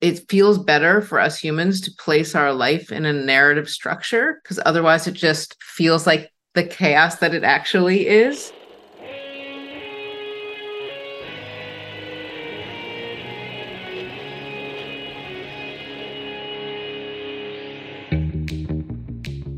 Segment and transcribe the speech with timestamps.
[0.00, 4.58] it feels better for us humans to place our life in a narrative structure because
[4.64, 8.50] otherwise it just feels like the chaos that it actually is.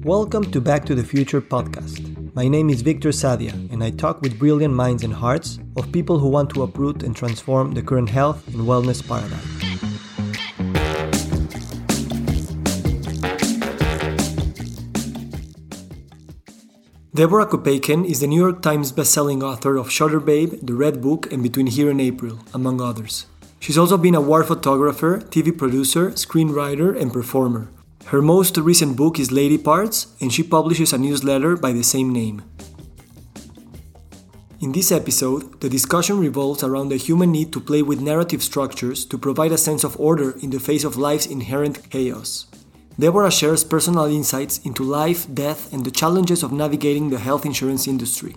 [0.05, 2.35] Welcome to Back to the Future podcast.
[2.35, 6.19] My name is Victor Sadia, and I talk with brilliant minds and hearts of people
[6.19, 9.92] who want to uproot and transform the current health and wellness paradigm.
[17.15, 21.31] Deborah Copaken is the New York Times bestselling author of Shutter Babe, The Red Book,
[21.31, 23.27] and Between Here and April, among others.
[23.61, 27.69] She's also been a war photographer, TV producer, screenwriter, and performer.
[28.07, 32.15] Her most recent book is Lady Parts, and she publishes a newsletter by the same
[32.15, 32.45] name.
[34.63, 39.05] In this episode, the discussion revolves around the human need to play with narrative structures
[39.05, 42.47] to provide a sense of order in the face of life's inherent chaos.
[42.99, 47.89] Deborah shares personal insights into life, death, and the challenges of navigating the health insurance
[47.89, 48.37] industry.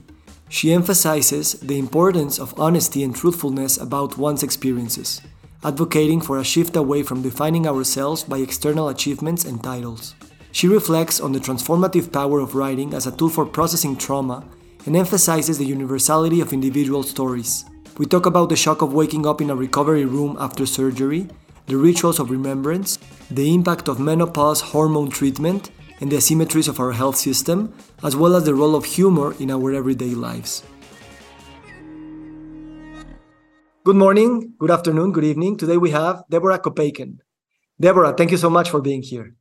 [0.50, 5.22] She emphasizes the importance of honesty and truthfulness about one's experiences
[5.66, 10.14] advocating for a shift away from defining ourselves by external achievements and titles.
[10.52, 14.46] She reflects on the transformative power of writing as a tool for processing trauma
[14.86, 17.66] and emphasizes the universality of individual stories.
[17.98, 21.28] We talk about the shock of waking up in a recovery room after surgery,
[21.66, 22.95] the rituals of remembrance,
[23.32, 27.74] the impact of menopause hormone treatment, and the asymmetries of our health system,
[28.04, 30.64] as well as the role of humor in our everyday lives.
[33.84, 35.58] Good morning, good afternoon, good evening.
[35.58, 37.20] Today we have Deborah Copaken.
[37.80, 39.36] Deborah, thank you so much for being here.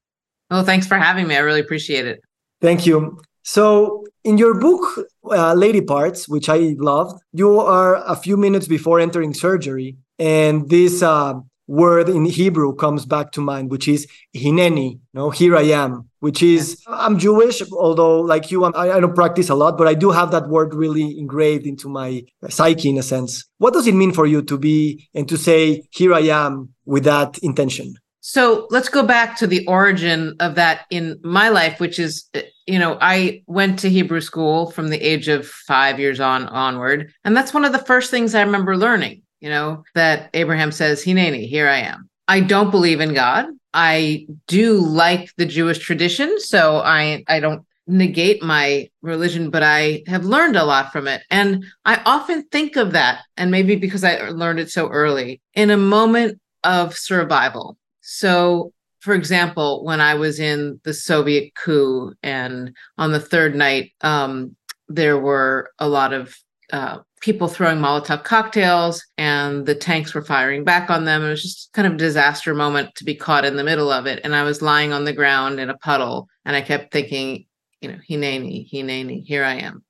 [0.50, 1.36] Oh, thanks for having me.
[1.36, 2.20] I really appreciate it.
[2.60, 3.20] Thank you.
[3.42, 8.66] So, in your book, uh, Lady Parts, which I loved, you are a few minutes
[8.66, 11.34] before entering surgery, and this uh,
[11.66, 16.42] word in Hebrew comes back to mind, which is hineni, no, here I am, which
[16.42, 20.10] is, I'm Jewish, although like you, I, I don't practice a lot, but I do
[20.10, 23.44] have that word really engraved into my psyche in a sense.
[23.58, 27.04] What does it mean for you to be and to say, here I am with
[27.04, 27.94] that intention?
[28.26, 32.26] So let's go back to the origin of that in my life, which is,
[32.66, 37.12] you know, I went to Hebrew school from the age of five years on onward.
[37.24, 41.05] And that's one of the first things I remember learning you know, that Abraham says,
[41.05, 42.09] Hineni, here I am.
[42.28, 43.47] I don't believe in God.
[43.75, 50.03] I do like the Jewish tradition, so I I don't negate my religion, but I
[50.06, 51.22] have learned a lot from it.
[51.31, 55.71] And I often think of that, and maybe because I learned it so early, in
[55.71, 57.77] a moment of survival.
[58.01, 63.93] So, for example, when I was in the Soviet coup, and on the third night,
[64.01, 64.56] um,
[64.89, 66.34] there were a lot of
[66.72, 71.22] uh, people throwing Molotov cocktails and the tanks were firing back on them.
[71.24, 74.04] It was just kind of a disaster moment to be caught in the middle of
[74.04, 74.20] it.
[74.24, 77.46] And I was lying on the ground in a puddle and I kept thinking,
[77.80, 79.82] you know, Hineni, Hineni, here I am.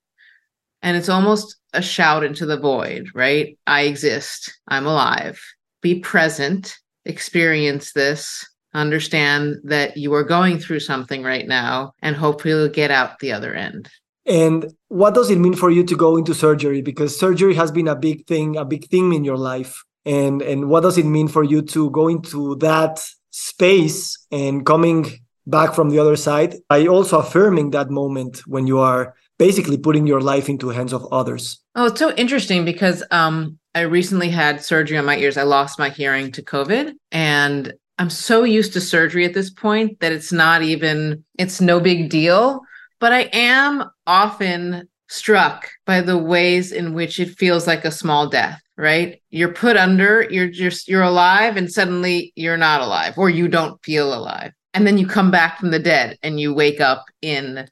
[0.81, 3.59] And it's almost a shout into the void, right?
[3.67, 4.57] I exist.
[4.69, 5.43] I'm alive.
[5.83, 12.55] Be present, experience this, understand that you are going through something right now, and hopefully
[12.55, 13.89] you'll get out the other end.
[14.27, 16.81] And what does it mean for you to go into surgery?
[16.81, 19.83] Because surgery has been a big thing, a big theme in your life.
[20.07, 25.07] And and what does it mean for you to go into that space and coming
[25.47, 26.57] back from the other side?
[26.71, 31.07] I also affirming that moment when you are basically putting your life into hands of
[31.13, 31.59] others.
[31.75, 35.37] Oh, it's so interesting because um I recently had surgery on my ears.
[35.37, 40.01] I lost my hearing to COVID and I'm so used to surgery at this point
[40.01, 42.61] that it's not even it's no big deal
[43.05, 48.29] but I am often struck by the ways in which it feels like a small
[48.29, 49.21] death right?
[49.31, 53.83] You're put under you're just you're alive and suddenly you're not alive or you don't
[53.85, 54.53] feel alive.
[54.73, 57.69] And then you come back from the dead and you wake up in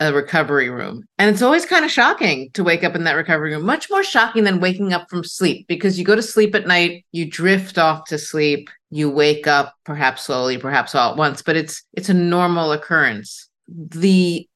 [0.00, 1.04] a recovery room.
[1.18, 4.04] And it's always kind of shocking to wake up in that recovery room much more
[4.04, 7.78] shocking than waking up from sleep because you go to sleep at night you drift
[7.78, 12.08] off to sleep you wake up perhaps slowly perhaps all at once but it's it's
[12.08, 13.48] a normal occurrence.
[13.66, 14.46] The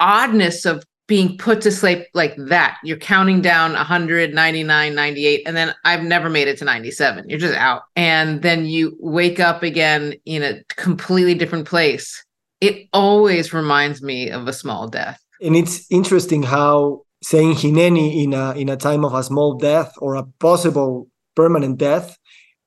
[0.00, 2.78] oddness of being put to sleep like that.
[2.82, 7.28] You're counting down 100, 99, 98, and then I've never made it to 97.
[7.28, 7.82] You're just out.
[7.94, 12.24] And then you wake up again in a completely different place.
[12.60, 15.20] It always reminds me of a small death.
[15.42, 19.92] And it's interesting how saying hineni in a in a time of a small death
[19.98, 22.16] or a possible permanent death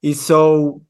[0.01, 0.81] is so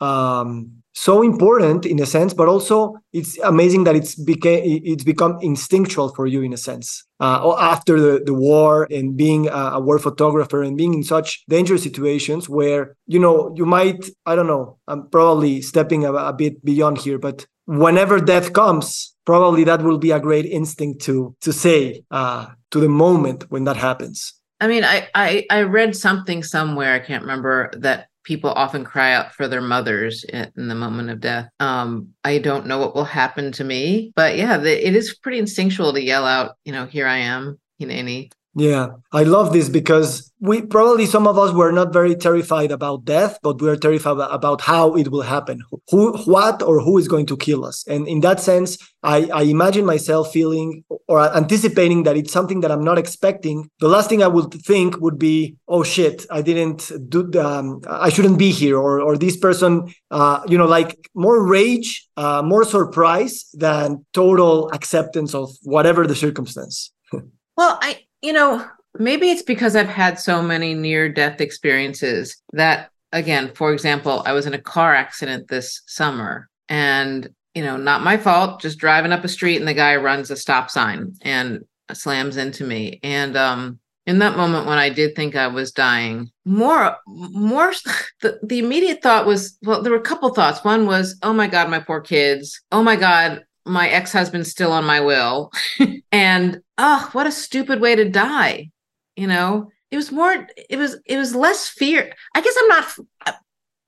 [0.00, 5.38] um so important in a sense, but also it's amazing that it's became it's become
[5.42, 7.04] instinctual for you in a sense.
[7.20, 11.44] Uh, after the, the war and being a, a, war photographer and being in such
[11.48, 16.32] dangerous situations where you know you might I don't know I'm probably stepping a, a
[16.32, 21.36] bit beyond here, but whenever death comes, probably that will be a great instinct to
[21.42, 24.32] to say uh, to the moment when that happens.
[24.60, 29.14] I mean, I, I I read something somewhere I can't remember that people often cry
[29.14, 31.48] out for their mothers in the moment of death.
[31.60, 35.38] Um, I don't know what will happen to me, but yeah, the, it is pretty
[35.38, 38.32] instinctual to yell out, you know, here I am, Hineni.
[38.58, 43.04] Yeah, I love this because we probably some of us were not very terrified about
[43.04, 45.60] death, but we are terrified about how it will happen,
[45.90, 47.86] who, what, or who is going to kill us.
[47.86, 52.72] And in that sense, I, I imagine myself feeling or anticipating that it's something that
[52.72, 53.68] I'm not expecting.
[53.80, 58.08] The last thing I would think would be, oh shit, I didn't do, um, I
[58.08, 62.64] shouldn't be here, or or this person, uh, you know, like more rage, uh, more
[62.64, 66.90] surprise than total acceptance of whatever the circumstance.
[67.12, 68.66] well, I you know,
[68.98, 74.32] maybe it's because I've had so many near death experiences that, again, for example, I
[74.32, 79.12] was in a car accident this summer and, you know, not my fault, just driving
[79.12, 83.00] up a street and the guy runs a stop sign and slams into me.
[83.02, 87.72] And, um, in that moment when I did think I was dying, more, more,
[88.22, 90.64] the, the immediate thought was, well, there were a couple thoughts.
[90.64, 92.60] One was, oh my God, my poor kids.
[92.70, 95.50] Oh my God, my ex-husband's still on my will
[96.12, 98.70] and oh what a stupid way to die
[99.16, 99.70] you know?
[99.90, 102.12] It was more it was it was less fear.
[102.34, 102.84] I guess i'm not
[103.26, 103.32] uh,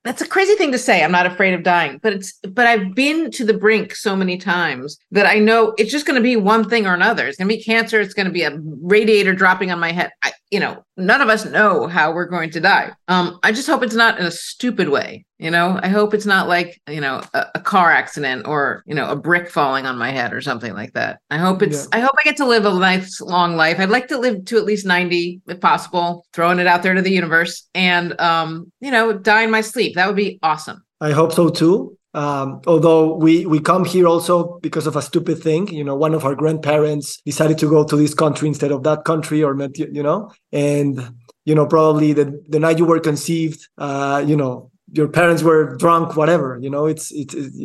[0.05, 2.95] that's a crazy thing to say i'm not afraid of dying but it's but i've
[2.95, 6.37] been to the brink so many times that i know it's just going to be
[6.37, 7.27] one thing or another.
[7.27, 10.11] It's going to be cancer it's going to be a radiator dropping on my head.
[10.23, 12.93] I, you know none of us know how we're going to die.
[13.09, 15.79] Um i just hope it's not in a stupid way you know?
[15.83, 19.17] I hope it's not like you know a, a, car accident or you know a
[19.17, 21.21] brick falling on my head or something like that.
[21.31, 21.99] I hope it's yeah.
[21.99, 23.79] i hope i get to live a nice long life.
[23.79, 27.03] I'd like to live to at least 90 if possible throwing it out there to
[27.03, 29.95] the universe and um you know die in my sleep.
[29.95, 30.85] That would be awesome.
[31.01, 35.43] I hope so too um, although we we come here also because of a stupid
[35.43, 38.83] thing you know one of our grandparents decided to go to this country instead of
[38.83, 41.01] that country or you know and
[41.45, 45.77] you know probably the the night you were conceived uh, you know your parents were
[45.77, 47.57] drunk whatever you know it's it's, it's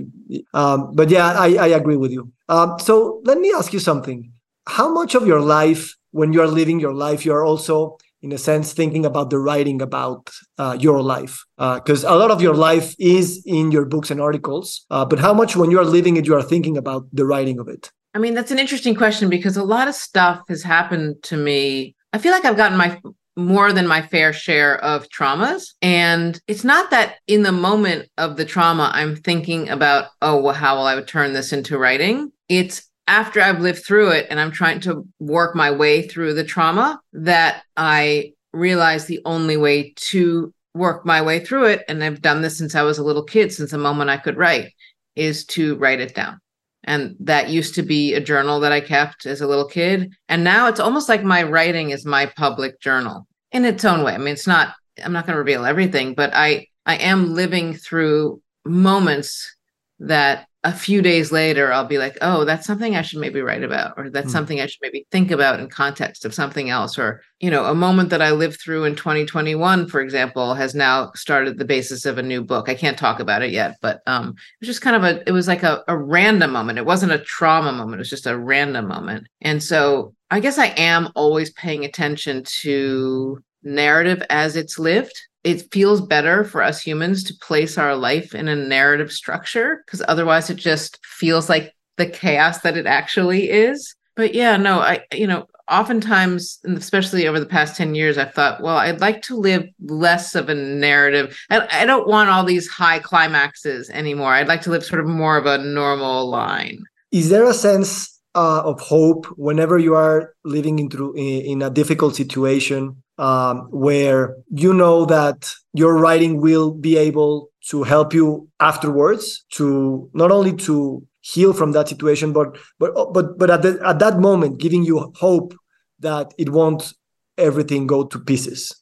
[0.53, 2.31] um, but yeah i i agree with you.
[2.49, 4.31] Um, so let me ask you something.
[4.67, 8.31] How much of your life when you are living your life you are also in
[8.31, 12.41] a sense thinking about the writing about uh, your life because uh, a lot of
[12.41, 15.85] your life is in your books and articles uh, but how much when you are
[15.85, 18.95] living it you are thinking about the writing of it i mean that's an interesting
[18.95, 22.77] question because a lot of stuff has happened to me i feel like i've gotten
[22.77, 22.99] my
[23.35, 25.73] more than my fair share of traumas.
[25.81, 30.53] And it's not that in the moment of the trauma, I'm thinking about, oh, well,
[30.53, 32.31] how will I turn this into writing?
[32.47, 36.43] It's after I've lived through it and I'm trying to work my way through the
[36.43, 42.21] trauma that I realize the only way to work my way through it, and I've
[42.21, 44.73] done this since I was a little kid, since the moment I could write,
[45.15, 46.39] is to write it down.
[46.83, 50.13] And that used to be a journal that I kept as a little kid.
[50.27, 54.13] And now it's almost like my writing is my public journal in its own way.
[54.13, 54.73] I mean, it's not,
[55.03, 59.55] I'm not going to reveal everything, but I, I am living through moments
[59.99, 63.63] that a few days later I'll be like, oh, that's something I should maybe write
[63.63, 64.31] about, or that's mm.
[64.31, 67.75] something I should maybe think about in context of something else, or you know, a
[67.75, 72.17] moment that I lived through in 2021, for example, has now started the basis of
[72.17, 72.69] a new book.
[72.69, 75.33] I can't talk about it yet, but um, it was just kind of a, it
[75.33, 76.79] was like a, a random moment.
[76.79, 77.95] It wasn't a trauma moment.
[77.95, 82.43] It was just a random moment, and so I guess I am always paying attention
[82.61, 88.33] to narrative as it's lived it feels better for us humans to place our life
[88.33, 93.49] in a narrative structure because otherwise it just feels like the chaos that it actually
[93.49, 93.95] is.
[94.15, 98.61] But yeah, no, I, you know, oftentimes, especially over the past 10 years, I've thought,
[98.61, 101.37] well, I'd like to live less of a narrative.
[101.49, 104.33] I, I don't want all these high climaxes anymore.
[104.33, 106.83] I'd like to live sort of more of a normal line.
[107.11, 112.15] Is there a sense uh, of hope whenever you are living into in a difficult
[112.15, 119.45] situation um, where you know that your writing will be able to help you afterwards
[119.51, 123.99] to not only to heal from that situation but but but but at, the, at
[123.99, 125.53] that moment giving you hope
[125.99, 126.93] that it won't
[127.37, 128.75] everything go to pieces.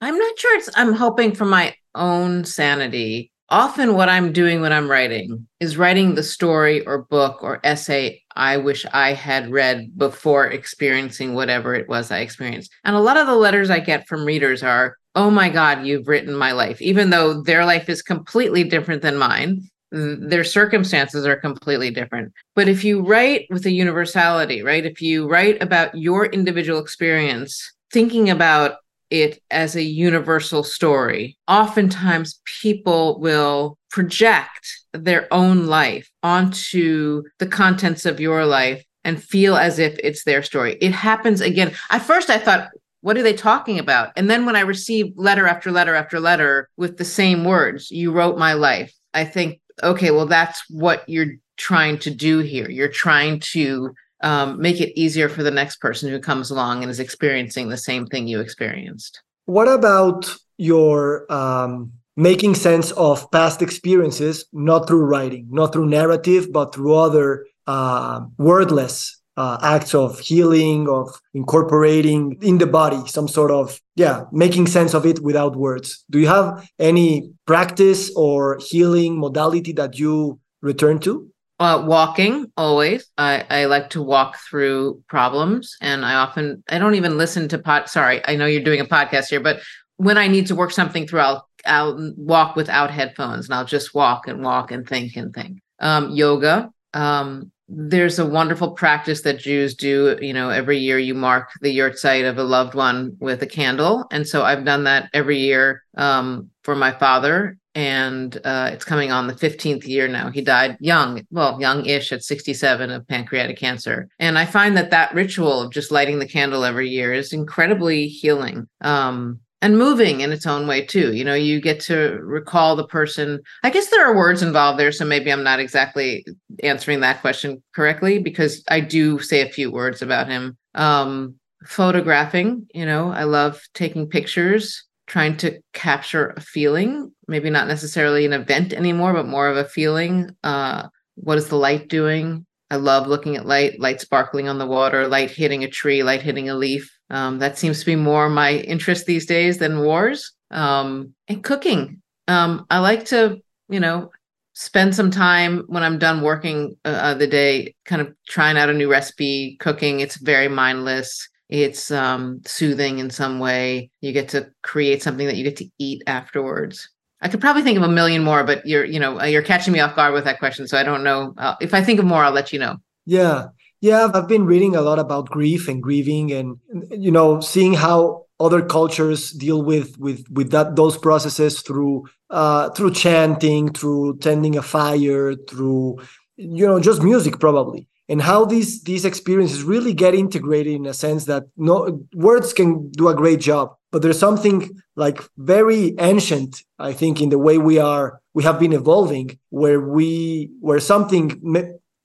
[0.00, 3.32] I'm not sure it's i'm hoping for my own sanity.
[3.50, 8.22] Often what i'm doing when i'm writing is writing the story or book or essay
[8.38, 12.70] I wish I had read before experiencing whatever it was I experienced.
[12.84, 16.06] And a lot of the letters I get from readers are, oh my God, you've
[16.06, 19.68] written my life, even though their life is completely different than mine.
[19.90, 22.32] their circumstances are completely different.
[22.54, 24.84] But if you write with a universality, right?
[24.84, 28.76] If you write about your individual experience, thinking about
[29.10, 34.68] it as a universal story, oftentimes people will project
[35.04, 40.42] their own life onto the contents of your life and feel as if it's their
[40.42, 40.76] story.
[40.80, 41.74] It happens again.
[41.90, 42.68] At first, I thought,
[43.00, 44.12] what are they talking about?
[44.16, 48.10] And then when I received letter after letter after letter with the same words, you
[48.12, 52.68] wrote my life, I think okay, well, that's what you're trying to do here.
[52.68, 56.90] You're trying to um, make it easier for the next person who comes along and
[56.90, 59.22] is experiencing the same thing you experienced.
[59.46, 66.52] What about your um, making sense of past experiences, not through writing, not through narrative,
[66.52, 73.28] but through other uh, wordless uh, acts of healing, of incorporating in the body some
[73.28, 76.04] sort of, yeah, making sense of it without words.
[76.10, 81.30] Do you have any practice or healing modality that you return to?
[81.60, 83.06] Uh, walking always.
[83.16, 87.58] I, I like to walk through problems, and I often I don't even listen to
[87.58, 87.88] pod.
[87.88, 89.60] Sorry, I know you're doing a podcast here, but
[89.98, 93.94] when I need to work something through, I'll I'll walk without headphones, and I'll just
[93.94, 95.60] walk and walk and think and think.
[95.80, 96.70] Um, yoga.
[96.94, 100.16] Um, there's a wonderful practice that Jews do.
[100.20, 104.06] You know, every year you mark the yahrzeit of a loved one with a candle,
[104.10, 109.12] and so I've done that every year um, for my father, and uh, it's coming
[109.12, 110.30] on the 15th year now.
[110.30, 115.14] He died young, well, young-ish at 67 of pancreatic cancer, and I find that that
[115.14, 118.66] ritual of just lighting the candle every year is incredibly healing.
[118.80, 122.86] Um, and moving in its own way too you know you get to recall the
[122.86, 123.40] person.
[123.64, 126.24] I guess there are words involved there so maybe i'm not exactly
[126.62, 130.56] answering that question correctly because i do say a few words about him.
[130.74, 131.34] Um
[131.66, 138.24] photographing you know i love taking pictures trying to capture a feeling maybe not necessarily
[138.24, 140.30] an event anymore but more of a feeling.
[140.44, 140.86] Uh
[141.16, 145.08] what is the light doing i love looking at light light sparkling on the water
[145.08, 148.54] light hitting a tree light hitting a leaf um, that seems to be more my
[148.54, 150.32] interest these days than wars.
[150.50, 152.02] Um, and cooking.
[152.26, 154.10] Um, I like to, you know,
[154.54, 158.70] spend some time when I'm done working uh, uh, the day, kind of trying out
[158.70, 160.00] a new recipe, cooking.
[160.00, 161.28] It's very mindless.
[161.48, 163.90] It's um, soothing in some way.
[164.00, 166.90] You get to create something that you get to eat afterwards.
[167.20, 169.80] I could probably think of a million more, but you're, you know, you're catching me
[169.80, 170.68] off guard with that question.
[170.68, 171.34] So I don't know.
[171.36, 172.76] Uh, if I think of more, I'll let you know.
[173.06, 173.48] Yeah.
[173.80, 176.56] Yeah, I've been reading a lot about grief and grieving, and
[176.90, 182.70] you know, seeing how other cultures deal with with with that those processes through uh,
[182.70, 185.98] through chanting, through tending a fire, through
[186.36, 190.94] you know just music probably, and how these these experiences really get integrated in a
[190.94, 196.62] sense that no words can do a great job, but there's something like very ancient,
[196.78, 201.40] I think, in the way we are we have been evolving, where we where something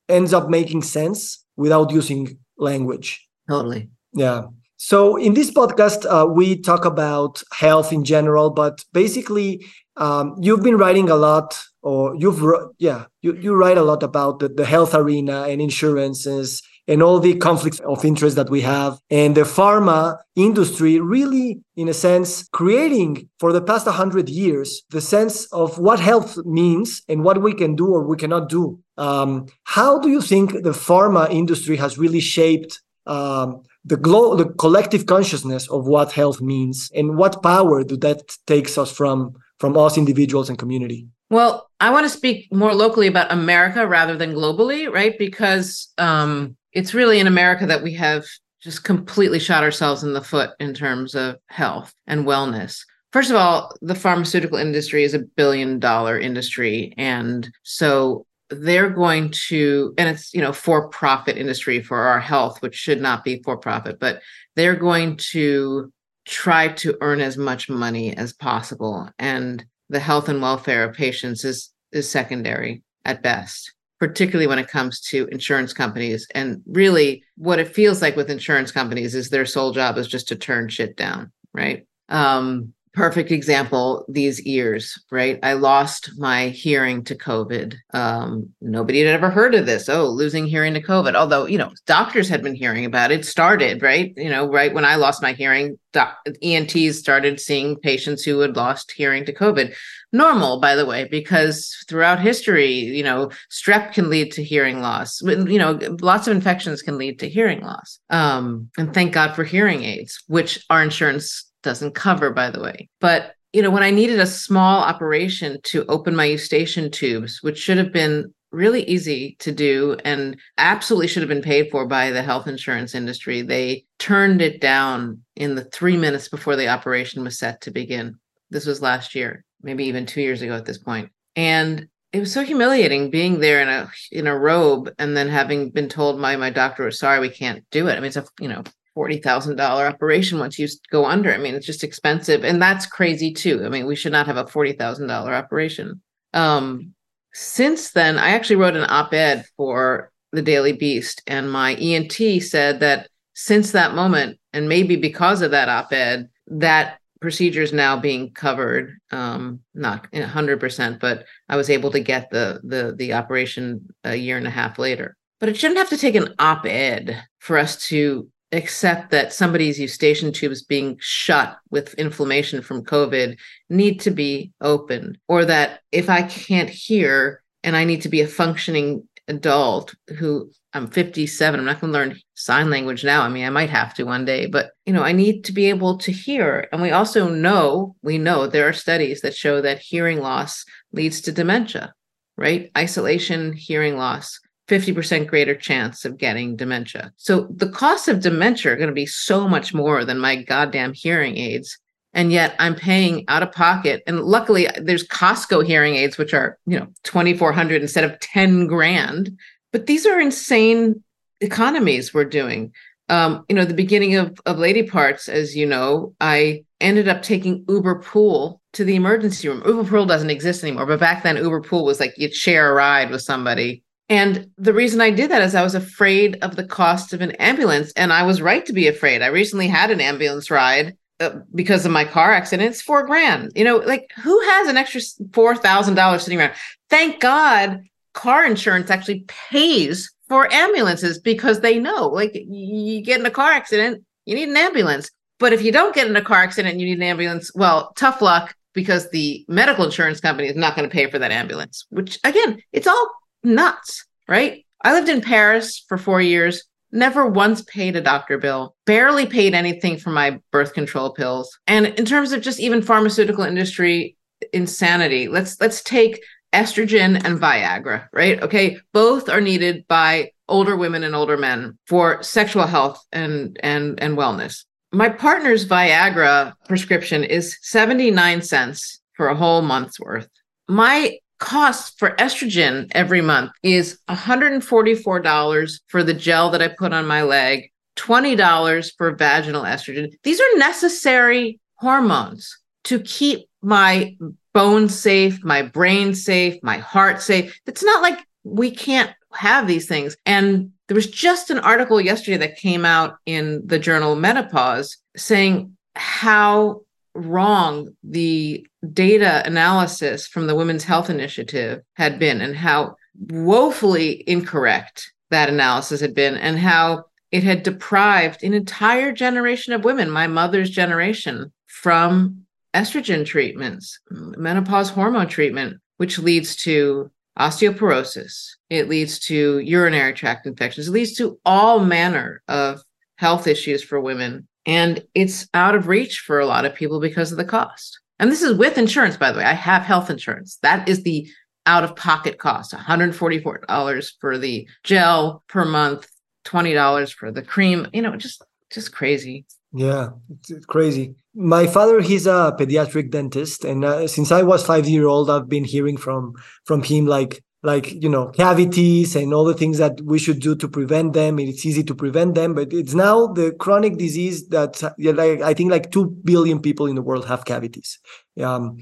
[0.09, 3.27] ends up making sense without using language.
[3.49, 3.89] Totally.
[4.13, 4.43] Yeah.
[4.77, 9.65] So in this podcast, uh, we talk about health in general, but basically,
[9.97, 12.43] um, you've been writing a lot, or you've
[12.79, 17.19] yeah, you, you write a lot about the, the health arena and insurances and all
[17.19, 18.99] the conflicts of interest that we have.
[19.09, 25.01] And the pharma industry really in a sense creating for the past 100 years the
[25.01, 28.79] sense of what health means and what we can do or we cannot do.
[28.97, 35.05] Um, how do you think the pharma industry has really shaped um, the the collective
[35.05, 36.91] consciousness of what health means?
[36.95, 41.89] And what power do that takes us from from us individuals and community well i
[41.89, 47.19] want to speak more locally about america rather than globally right because um, it's really
[47.19, 48.25] in America that we have
[48.61, 52.81] just completely shot ourselves in the foot in terms of health and wellness.
[53.11, 56.93] First of all, the pharmaceutical industry is a billion dollar industry.
[56.97, 62.61] And so they're going to, and it's, you know, for profit industry for our health,
[62.61, 64.21] which should not be for profit, but
[64.55, 65.91] they're going to
[66.25, 69.09] try to earn as much money as possible.
[69.19, 73.73] And the health and welfare of patients is, is secondary at best
[74.03, 76.27] particularly when it comes to insurance companies.
[76.35, 80.27] And really, what it feels like with insurance companies is their sole job is just
[80.27, 81.87] to turn shit down, right?
[82.09, 85.39] Um, perfect example these ears right?
[85.41, 87.75] I lost my hearing to covid.
[87.93, 89.89] Um, nobody had ever heard of this.
[89.89, 91.15] Oh losing hearing to covid.
[91.15, 94.13] Although you know doctors had been hearing about it started right?
[94.15, 98.55] You know right when i lost my hearing doc- ents started seeing patients who had
[98.55, 99.75] lost hearing to covid.
[100.11, 105.21] Normal by the way because throughout history you know strep can lead to hearing loss.
[105.23, 107.99] You know lots of infections can lead to hearing loss.
[108.11, 112.89] Um, and thank god for hearing aids which our insurance doesn't cover, by the way.
[112.99, 117.59] But you know, when I needed a small operation to open my eustachian tubes, which
[117.59, 122.11] should have been really easy to do and absolutely should have been paid for by
[122.11, 127.23] the health insurance industry, they turned it down in the three minutes before the operation
[127.23, 128.17] was set to begin.
[128.49, 131.11] This was last year, maybe even two years ago at this point.
[131.35, 135.71] And it was so humiliating being there in a in a robe and then having
[135.71, 137.93] been told by my doctor, sorry, we can't do it.
[137.93, 138.63] I mean, it's a you know
[138.95, 141.33] forty thousand dollar operation once you go under.
[141.33, 143.63] I mean, it's just expensive, and that's crazy too.
[143.65, 146.01] I mean, we should not have a forty thousand dollar operation.
[146.33, 146.93] Um,
[147.33, 152.79] since then, I actually wrote an op-ed for the Daily Beast, and my ENT said
[152.81, 158.31] that since that moment, and maybe because of that op-ed, that procedure is now being
[158.33, 158.97] covered.
[159.11, 164.15] Um, not hundred percent, but I was able to get the the the operation a
[164.15, 165.15] year and a half later.
[165.39, 170.31] But it shouldn't have to take an op-ed for us to accept that somebody's eustachian
[170.31, 173.37] tubes being shut with inflammation from COVID
[173.69, 178.21] need to be open, or that if I can't hear and I need to be
[178.21, 183.21] a functioning adult who I'm 57, I'm not going to learn sign language now.
[183.21, 185.69] I mean, I might have to one day, but you know, I need to be
[185.69, 186.67] able to hear.
[186.71, 191.21] And we also know, we know there are studies that show that hearing loss leads
[191.21, 191.93] to dementia,
[192.37, 192.71] right?
[192.77, 197.11] Isolation, hearing loss 50% greater chance of getting dementia.
[197.17, 200.93] So the costs of dementia are going to be so much more than my goddamn
[200.93, 201.77] hearing aids.
[202.13, 204.03] And yet I'm paying out of pocket.
[204.07, 209.37] And luckily there's Costco hearing aids, which are, you know, 2,400 instead of 10 grand.
[209.71, 211.03] But these are insane
[211.41, 212.71] economies we're doing.
[213.09, 217.21] Um, you know, the beginning of, of Lady Parts, as you know, I ended up
[217.21, 219.61] taking Uber Pool to the emergency room.
[219.65, 222.73] Uber Pool doesn't exist anymore, but back then Uber Pool was like you'd share a
[222.73, 226.63] ride with somebody and the reason I did that is I was afraid of the
[226.63, 227.91] cost of an ambulance.
[227.93, 229.23] And I was right to be afraid.
[229.23, 232.69] I recently had an ambulance ride uh, because of my car accident.
[232.69, 233.51] It's four grand.
[233.55, 236.53] You know, like who has an extra $4,000 sitting around?
[236.91, 237.81] Thank God
[238.13, 243.49] car insurance actually pays for ambulances because they know like you get in a car
[243.49, 245.09] accident, you need an ambulance.
[245.39, 247.93] But if you don't get in a car accident and you need an ambulance, well,
[247.95, 251.87] tough luck because the medical insurance company is not going to pay for that ambulance,
[251.89, 253.11] which again, it's all
[253.43, 254.65] nuts, right?
[254.83, 259.53] I lived in Paris for four years, never once paid a doctor bill, barely paid
[259.53, 261.57] anything for my birth control pills.
[261.67, 264.15] And in terms of just even pharmaceutical industry
[264.51, 266.21] insanity, let's let's take
[266.53, 268.41] estrogen and Viagra, right?
[268.41, 273.99] Okay, both are needed by older women and older men for sexual health and and
[274.01, 274.65] and wellness.
[274.91, 280.29] My partner's Viagra prescription is 79 cents for a whole month's worth.
[280.67, 287.05] My cost for estrogen every month is $144 for the gel that I put on
[287.05, 290.13] my leg, $20 for vaginal estrogen.
[290.23, 294.15] These are necessary hormones to keep my
[294.53, 297.59] bones safe, my brain safe, my heart safe.
[297.65, 300.15] It's not like we can't have these things.
[300.25, 305.75] And there was just an article yesterday that came out in the journal Menopause saying
[305.95, 306.83] how
[307.15, 312.95] wrong the data analysis from the Women's Health Initiative had been and how
[313.29, 319.83] woefully incorrect that analysis had been and how it had deprived an entire generation of
[319.83, 328.49] women, my mother's generation, from estrogen treatments, menopause hormone treatment, which leads to osteoporosis.
[328.69, 330.87] It leads to urinary tract infections.
[330.87, 332.81] It leads to all manner of
[333.15, 337.31] health issues for women and it's out of reach for a lot of people because
[337.31, 337.99] of the cost.
[338.19, 339.45] And this is with insurance, by the way.
[339.45, 340.57] I have health insurance.
[340.61, 341.29] That is the
[341.65, 346.07] out of pocket cost $144 for the gel per month,
[346.45, 349.45] $20 for the cream, you know, just just crazy.
[349.71, 350.09] Yeah,
[350.49, 351.15] it's crazy.
[351.33, 355.49] My father, he's a pediatric dentist, and uh, since I was five year old, I've
[355.49, 356.33] been hearing from
[356.65, 360.53] from him like like you know cavities and all the things that we should do
[360.53, 364.81] to prevent them it's easy to prevent them but it's now the chronic disease that
[364.99, 367.99] like i think like 2 billion people in the world have cavities.
[368.41, 368.77] Um,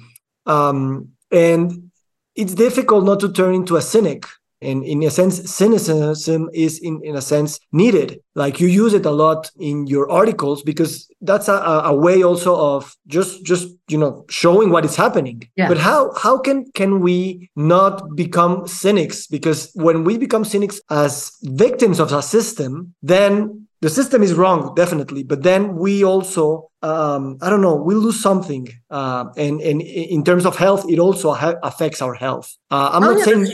[0.46, 1.92] um, and
[2.36, 4.26] it's difficult not to turn into a cynic
[4.62, 8.22] and in a sense cynicism is in, in a sense needed.
[8.36, 12.56] Like you use it a lot in your articles because that's a, a way also
[12.56, 15.50] of just just you know showing what is happening.
[15.56, 15.68] Yeah.
[15.68, 19.28] but how how can can we not become cynics?
[19.28, 24.76] Because when we become cynics as victims of a system then the system is wrong
[24.76, 25.24] definitely.
[25.24, 30.24] But then we also um, i don't know we lose something uh, and and in
[30.24, 31.32] terms of health it also
[31.64, 32.56] affects our health.
[32.70, 33.48] Uh, i'm oh, not saying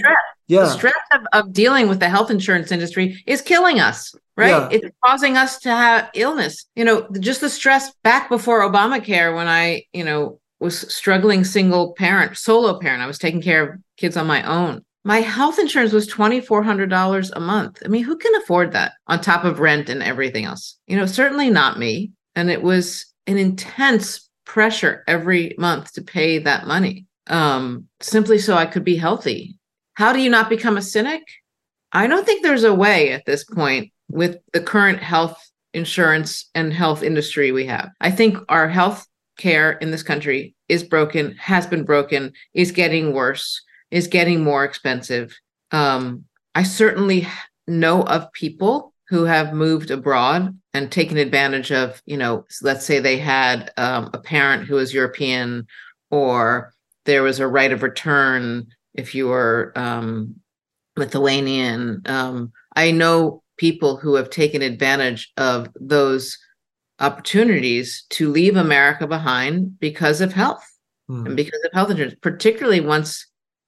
[0.47, 0.61] yeah.
[0.61, 4.69] the stress of, of dealing with the health insurance industry is killing us right yeah.
[4.71, 9.47] it's causing us to have illness you know just the stress back before obamacare when
[9.47, 13.01] i you know was struggling single parent, solo parent.
[13.01, 14.83] I was taking care of kids on my own.
[15.03, 17.81] My health insurance was $2,400 a month.
[17.85, 20.77] I mean, who can afford that on top of rent and everything else?
[20.87, 22.11] You know, certainly not me.
[22.35, 28.55] And it was an intense pressure every month to pay that money um, simply so
[28.55, 29.57] I could be healthy.
[29.97, 31.23] How do you not become a cynic?
[31.91, 36.71] I don't think there's a way at this point with the current health insurance and
[36.71, 37.89] health industry we have.
[37.99, 39.07] I think our health
[39.39, 44.63] care in this country is broken, has been broken, is getting worse, is getting more
[44.63, 45.35] expensive.
[45.71, 47.27] Um, I certainly
[47.67, 52.99] know of people who have moved abroad and taken advantage of, you know, let's say
[52.99, 55.65] they had um, a parent who was European
[56.11, 56.71] or
[57.05, 60.35] there was a right of return if you are um,
[60.95, 62.01] Lithuanian.
[62.05, 66.37] Um, I know people who have taken advantage of those
[66.99, 70.65] opportunities to leave America behind because of health
[71.09, 71.25] mm.
[71.25, 73.25] and because of health insurance, particularly once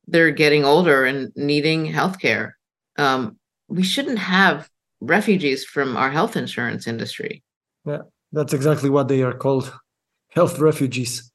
[0.08, 2.58] they're getting older and needing health care.
[2.98, 3.38] Um,
[3.68, 7.44] we shouldn't have refugees from our health insurance industry.
[7.86, 9.72] Yeah, that's exactly what they are called
[10.32, 11.32] health refugees.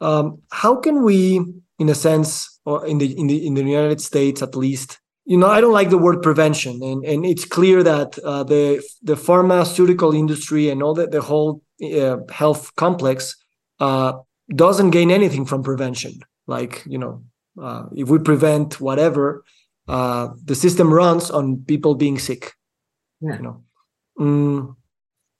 [0.00, 1.40] Um, how can we,
[1.78, 5.36] in a sense, or in the in the in the United States at least, you
[5.36, 9.16] know, I don't like the word prevention, and and it's clear that uh, the the
[9.16, 13.36] pharmaceutical industry and all the the whole uh, health complex
[13.80, 14.12] uh,
[14.54, 16.20] doesn't gain anything from prevention.
[16.46, 17.24] Like you know,
[17.60, 19.44] uh, if we prevent whatever,
[19.88, 22.52] uh, the system runs on people being sick.
[23.20, 23.36] Yeah.
[23.36, 23.64] You know,
[24.18, 24.76] mm,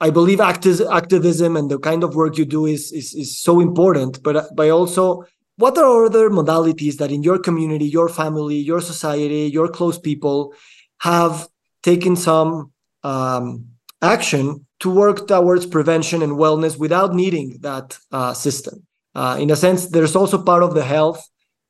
[0.01, 3.61] I believe acti- activism and the kind of work you do is is is so
[3.61, 4.22] important.
[4.22, 5.25] But but also,
[5.57, 10.55] what are other modalities that in your community, your family, your society, your close people
[11.01, 11.49] have
[11.83, 13.66] taken some um,
[14.03, 18.87] action to work towards prevention and wellness without needing that uh, system?
[19.14, 21.27] Uh, in a sense, there's also part of the health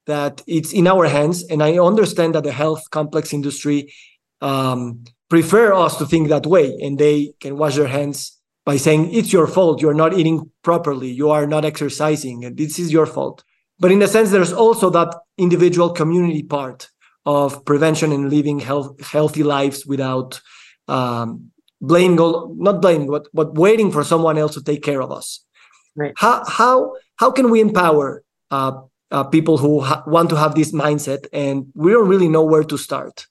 [0.07, 3.93] that it's in our hands, and I understand that the health complex industry.
[4.43, 9.13] Um, prefer us to think that way and they can wash their hands by saying
[9.13, 13.07] it's your fault you're not eating properly you are not exercising and this is your
[13.07, 13.43] fault
[13.79, 16.89] but in a sense there's also that individual community part
[17.25, 20.41] of prevention and living health, healthy lives without
[20.89, 22.17] um, blaming
[22.59, 25.45] not blaming but, but waiting for someone else to take care of us.
[25.97, 26.13] Right.
[26.17, 30.73] How how how can we empower uh, uh, people who ha- want to have this
[30.73, 33.27] mindset and we don't really know where to start?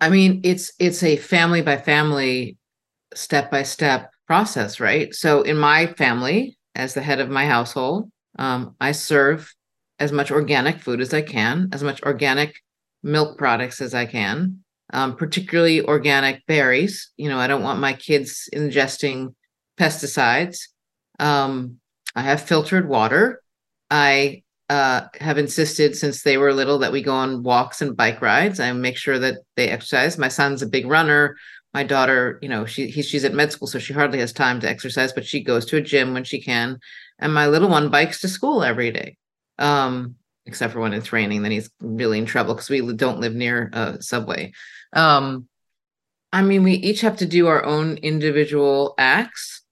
[0.00, 2.56] I mean, it's it's a family by family,
[3.14, 5.14] step by step process, right?
[5.14, 9.52] So in my family, as the head of my household, um, I serve
[10.00, 12.56] as much organic food as I can, as much organic
[13.02, 17.10] milk products as I can, um, particularly organic berries.
[17.16, 19.34] You know, I don't want my kids ingesting
[19.78, 20.68] pesticides.
[21.18, 21.76] Um,
[22.16, 23.42] I have filtered water.
[23.90, 28.22] I uh, have insisted since they were little that we go on walks and bike
[28.22, 28.60] rides.
[28.60, 30.16] I make sure that they exercise.
[30.16, 31.36] My son's a big runner.
[31.74, 34.60] My daughter, you know, she he, she's at med school, so she hardly has time
[34.60, 36.78] to exercise, but she goes to a gym when she can.
[37.18, 39.16] And my little one bikes to school every day,
[39.60, 41.42] um, except for when it's raining.
[41.42, 44.52] Then he's really in trouble because we don't live near a subway.
[44.92, 45.46] Um,
[46.32, 49.62] I mean, we each have to do our own individual acts.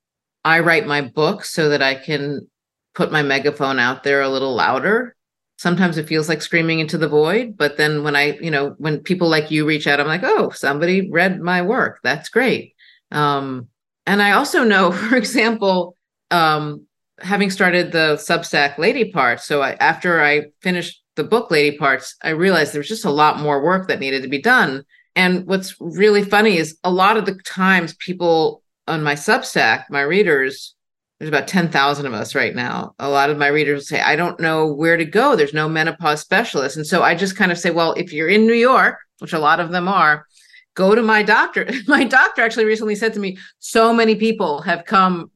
[0.45, 2.49] I write my book so that I can
[2.95, 5.17] put my megaphone out there a little louder
[5.59, 9.01] sometimes it feels like screaming into the void but then when i you know when
[9.01, 12.75] people like you reach out i'm like oh somebody read my work that's great
[13.11, 13.69] um,
[14.07, 15.95] and i also know for example
[16.31, 16.87] um,
[17.21, 22.17] having started the substack lady parts so I, after i finished the book lady parts
[22.23, 24.85] i realized there was just a lot more work that needed to be done
[25.17, 30.03] and what's really funny is a lot of the times people on my substack my
[30.03, 30.75] readers
[31.19, 32.95] there's about 10,000 of us right now.
[32.99, 35.35] A lot of my readers say, I don't know where to go.
[35.35, 36.77] There's no menopause specialist.
[36.77, 39.39] And so I just kind of say, well, if you're in New York, which a
[39.41, 40.27] lot of them are,
[40.75, 41.69] go to my doctor.
[41.89, 45.31] my doctor actually recently said to me, so many people have come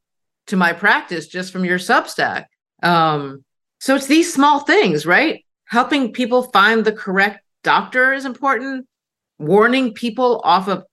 [0.47, 2.45] to my practice just from your Substack.
[2.81, 3.43] Um,
[3.79, 5.45] so it's these small things, right?
[5.65, 8.87] Helping people find the correct doctor is important.
[9.39, 10.83] Warning people off of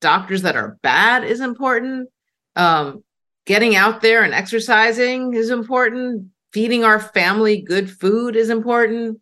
[0.00, 2.08] doctors that are bad is important.
[2.56, 3.02] Um,
[3.46, 9.20] getting out there and exercising is important feeding our family good food is important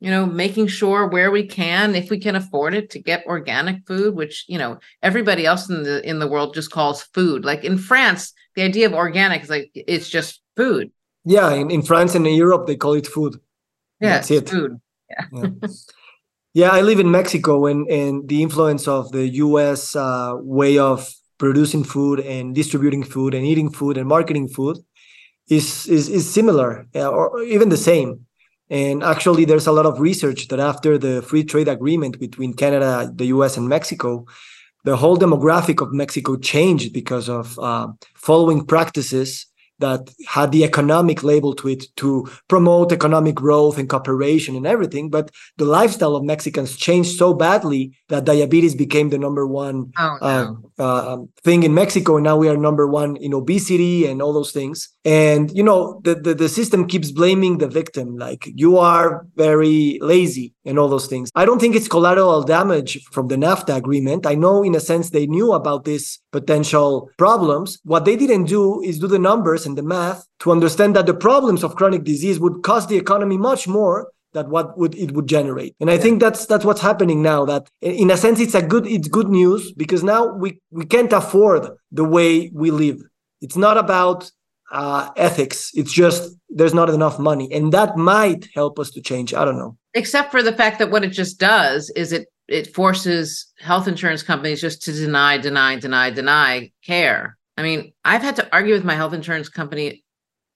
[0.00, 3.86] you know making sure where we can if we can afford it to get organic
[3.86, 7.64] food which you know everybody else in the in the world just calls food like
[7.64, 10.90] in france the idea of organic is like it's just food
[11.24, 13.40] yeah in, in france and in europe they call it food
[14.00, 14.78] yeah that's it food
[15.10, 15.24] yeah.
[15.32, 15.68] yeah.
[16.54, 21.10] yeah i live in mexico and and the influence of the us uh, way of
[21.38, 24.78] producing food and distributing food and eating food and marketing food
[25.48, 28.25] is is, is similar uh, or even the same.
[28.68, 33.10] And actually, there's a lot of research that after the free trade agreement between Canada,
[33.14, 34.26] the US, and Mexico,
[34.84, 39.46] the whole demographic of Mexico changed because of uh, following practices
[39.78, 45.10] that had the economic label to it to promote economic growth and cooperation and everything.
[45.10, 50.18] But the lifestyle of Mexicans changed so badly that diabetes became the number one oh,
[50.20, 50.26] no.
[50.26, 52.16] uh, uh, um, thing in Mexico.
[52.16, 54.88] And now we are number one in obesity and all those things.
[55.04, 59.98] And, you know, the, the, the system keeps blaming the victim, like you are very
[60.00, 61.30] lazy and all those things.
[61.34, 64.26] I don't think it's collateral damage from the NAFTA agreement.
[64.26, 67.68] I know, in a sense, they knew about this potential problems.
[67.84, 71.14] What they didn't do is do the numbers and the math to understand that the
[71.28, 73.96] problems of chronic disease would cost the economy much more
[74.34, 75.74] than what would it would generate.
[75.80, 76.04] And I yeah.
[76.04, 77.40] think that's that's what's happening now.
[77.46, 81.12] That in a sense, it's a good it's good news because now we we can't
[81.12, 82.98] afford the way we live.
[83.40, 84.30] It's not about
[84.70, 85.70] uh, ethics.
[85.74, 86.22] It's just
[86.58, 89.32] there's not enough money, and that might help us to change.
[89.32, 89.76] I don't know.
[89.94, 94.22] Except for the fact that what it just does is it it forces health insurance
[94.22, 97.36] companies just to deny, deny, deny, deny care.
[97.56, 100.04] I mean, I've had to argue with my health insurance company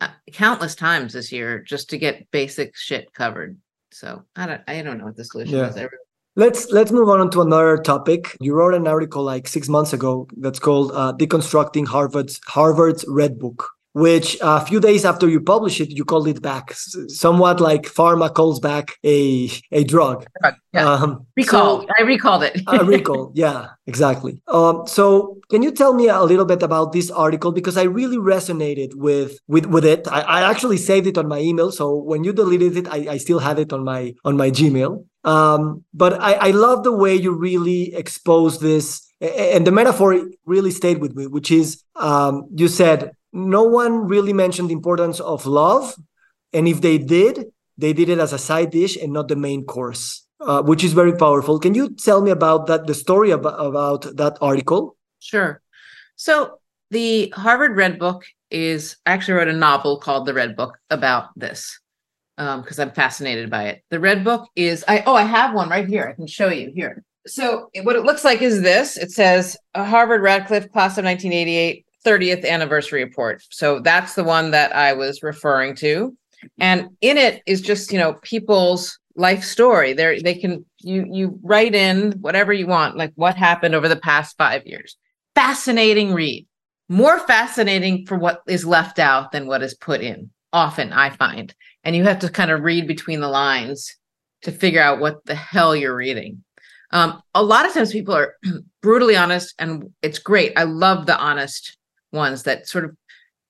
[0.01, 3.59] uh, countless times this year just to get basic shit covered.
[3.93, 5.69] So I don't, I don't know what the solution yeah.
[5.69, 5.89] is.
[6.37, 8.37] Let's let's move on to another topic.
[8.41, 13.39] You wrote an article like six months ago that's called uh, "Deconstructing Harvard's Harvard's Red
[13.39, 17.83] Book." Which a few days after you publish it, you called it back, somewhat like
[17.83, 20.27] pharma calls back a a drug.
[20.73, 20.89] Yeah.
[20.89, 21.83] Um, recalled.
[21.83, 22.63] So, I recalled it.
[22.67, 23.33] uh, recall.
[23.41, 24.41] Yeah, exactly.
[24.49, 28.19] Um, so can you tell me a little bit about this article because I really
[28.19, 30.07] resonated with with with it.
[30.09, 33.17] I, I actually saved it on my email, so when you deleted it, I, I
[33.17, 35.05] still had it on my on my Gmail.
[35.23, 40.71] Um, but I, I love the way you really expose this and the metaphor really
[40.71, 45.47] stayed with me, which is um, you said no one really mentioned the importance of
[45.47, 45.95] love.
[46.53, 47.47] And if they did,
[47.79, 50.93] they did it as a side dish and not the main course, uh, which is
[50.93, 51.59] very powerful.
[51.59, 54.97] Can you tell me about that, the story about, about that article?
[55.21, 55.63] Sure.
[56.17, 56.59] So
[56.91, 61.29] the Harvard Red Book is I actually wrote a novel called The Red Book about
[61.37, 61.79] this
[62.37, 63.85] because um, I'm fascinated by it.
[63.91, 66.09] The Red Book is I oh I have one right here.
[66.09, 67.05] I can show you here.
[67.27, 68.97] So what it looks like is this.
[68.97, 73.43] It says a Harvard Radcliffe class of 1988 30th anniversary report.
[73.51, 76.17] So that's the one that I was referring to.
[76.59, 79.93] And in it is just, you know, people's life story.
[79.93, 83.97] There they can you you write in whatever you want, like what happened over the
[83.97, 84.97] past 5 years.
[85.35, 86.47] Fascinating read.
[86.89, 90.31] More fascinating for what is left out than what is put in.
[90.53, 91.55] Often I find.
[91.85, 93.97] And you have to kind of read between the lines
[94.43, 96.43] to figure out what the hell you're reading.
[96.93, 98.35] Um, a lot of times people are
[98.83, 100.53] brutally honest and it's great.
[100.57, 101.77] I love the honest
[102.13, 102.97] ones that sort of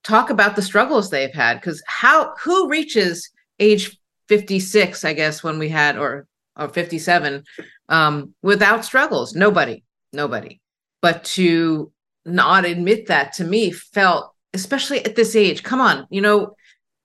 [0.04, 5.58] talk about the struggles they've had because how who reaches age 56 i guess when
[5.58, 7.44] we had or or 57
[7.88, 9.34] um without struggles?
[9.34, 10.60] Nobody nobody.
[11.02, 11.92] But to
[12.24, 16.54] not admit that to me felt especially at this age come on you know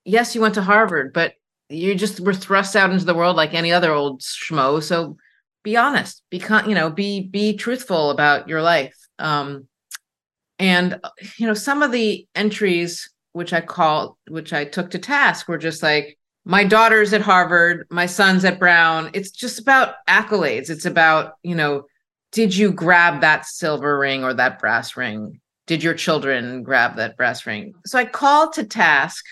[0.04, 1.34] yes you went to harvard but
[1.70, 4.84] you just were thrust out into the world like any other old schmo.
[4.84, 5.18] So
[5.64, 8.96] be honest be con- you know be be truthful about your life.
[9.20, 9.68] Um
[10.60, 11.00] and
[11.38, 15.58] you know some of the entries which i call which i took to task were
[15.58, 19.10] just like my daughter's at harvard my son's at brown.
[19.14, 20.70] It's just about accolades.
[20.70, 21.86] It's about you know
[22.32, 25.40] did you grab that silver ring or that brass ring?
[25.68, 27.74] Did your children grab that brass ring?
[27.86, 29.26] So i called to task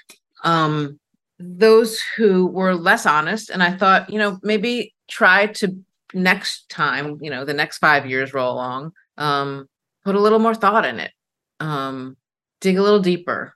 [0.43, 0.99] um
[1.39, 5.75] those who were less honest and i thought you know maybe try to
[6.13, 9.67] next time you know the next five years roll along um
[10.03, 11.11] put a little more thought in it,
[11.59, 12.17] um,
[12.61, 13.55] dig a little deeper.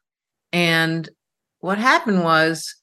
[0.53, 1.07] And
[1.59, 2.75] what happened was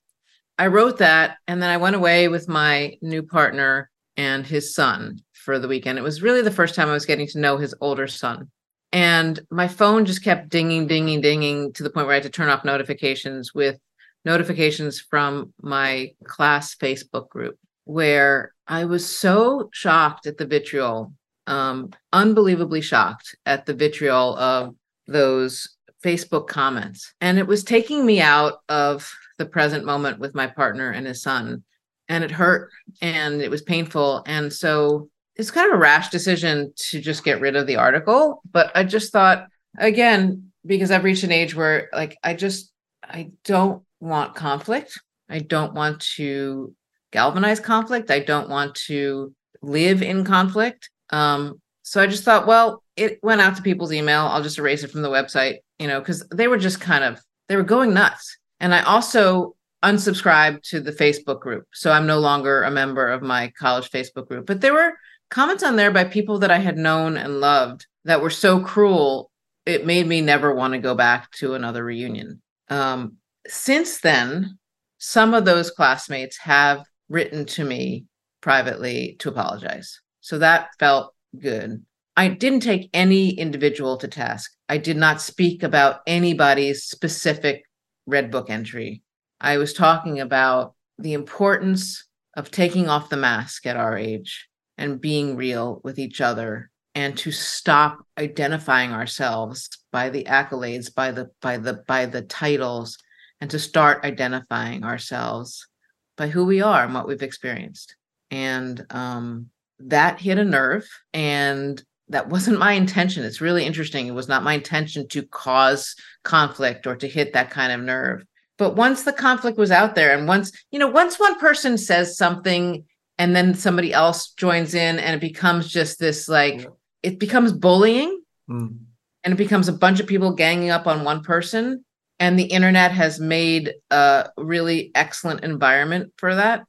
[0.59, 5.20] I wrote that and then I went away with my new partner and his son
[5.33, 5.98] for the weekend.
[5.98, 8.50] It was really the first time I was getting to know his older son.
[8.92, 12.31] And my phone just kept dinging, dinging, dinging to the point where I had to
[12.31, 13.79] turn off notifications with
[14.24, 21.12] notifications from my class Facebook group, where I was so shocked at the vitriol
[21.46, 24.74] um, unbelievably shocked at the vitriol of
[25.07, 25.68] those
[26.04, 27.14] Facebook comments.
[27.20, 31.22] And it was taking me out of the present moment with my partner and his
[31.22, 31.64] son.
[32.09, 34.22] And it hurt and it was painful.
[34.26, 38.42] And so it's kind of a rash decision to just get rid of the article.
[38.50, 39.46] But I just thought,
[39.78, 45.00] again, because I've reached an age where like I just I don't want conflict.
[45.28, 46.74] I don't want to
[47.11, 48.11] galvanize conflict.
[48.11, 50.90] I don't want to live in conflict.
[51.10, 54.22] Um, so I just thought, well, it went out to people's email.
[54.22, 57.20] I'll just erase it from the website, you know, because they were just kind of
[57.48, 58.38] they were going nuts.
[58.60, 61.66] And I also unsubscribed to the Facebook group.
[61.74, 64.46] So I'm no longer a member of my college Facebook group.
[64.46, 64.94] But there were
[65.30, 69.30] comments on there by people that I had known and loved that were so cruel,
[69.66, 72.40] it made me never want to go back to another reunion.
[72.68, 74.58] Um, since then,
[74.98, 78.06] some of those classmates have written to me
[78.40, 80.00] privately to apologize.
[80.24, 81.84] So that felt good.
[82.16, 84.52] I didn't take any individual to task.
[84.70, 87.64] I did not speak about anybody's specific
[88.06, 89.02] Red Book entry.
[89.38, 92.06] I was talking about the importance
[92.38, 97.18] of taking off the mask at our age and being real with each other and
[97.18, 102.96] to stop identifying ourselves by the accolades by the by the by the titles
[103.42, 105.68] and to start identifying ourselves
[106.16, 107.96] by who we are and what we've experienced
[108.30, 114.14] and um, that hit a nerve and that wasn't my intention it's really interesting it
[114.14, 118.24] was not my intention to cause conflict or to hit that kind of nerve
[118.58, 122.16] but once the conflict was out there and once you know once one person says
[122.16, 122.84] something
[123.18, 126.66] and then somebody else joins in and it becomes just this like yeah.
[127.02, 128.76] it becomes bullying mm.
[129.24, 131.84] and it becomes a bunch of people ganging up on one person
[132.20, 136.64] and the internet has made a really excellent environment for that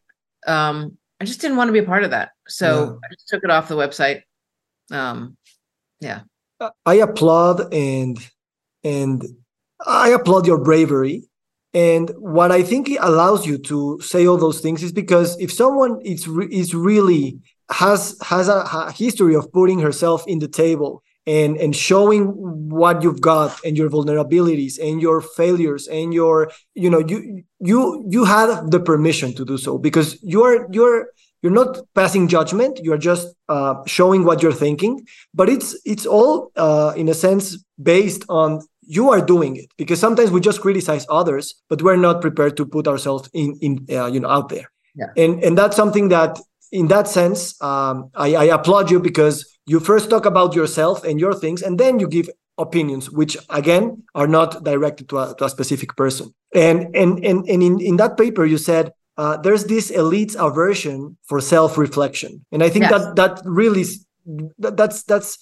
[0.47, 2.67] um i just didn't want to be a part of that so
[3.01, 3.07] yeah.
[3.09, 4.21] i just took it off the website.
[4.91, 5.37] Um
[5.99, 6.21] yeah.
[6.85, 8.17] I applaud and
[8.83, 9.23] and
[9.85, 11.23] i applaud your bravery.
[11.73, 15.99] And what I think allows you to say all those things is because if someone
[16.05, 21.03] is re- is really has has a, a, history of putting herself in the table
[21.27, 22.25] and and showing
[22.69, 28.05] what you've got and your vulnerabilities and your failures and your you know you you
[28.09, 31.07] you have the permission to do so because you're you're
[31.41, 36.51] you're not passing judgment you're just uh, showing what you're thinking but it's it's all
[36.55, 41.05] uh, in a sense based on you are doing it because sometimes we just criticize
[41.09, 44.69] others but we're not prepared to put ourselves in in uh, you know out there
[44.95, 45.07] yeah.
[45.17, 46.39] and and that's something that
[46.71, 51.19] in that sense um, I, I applaud you because you first talk about yourself and
[51.19, 55.45] your things and then you give opinions which again are not directed to a, to
[55.45, 59.65] a specific person and and and, and in, in that paper you said uh, there's
[59.65, 62.91] this elite aversion for self-reflection and i think yes.
[62.91, 63.83] that that really
[64.57, 65.37] that, that's that's